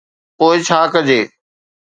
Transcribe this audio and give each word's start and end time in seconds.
پوءِ 0.37 0.57
ڇا 0.67 0.79
ڪجي؟ 0.93 1.21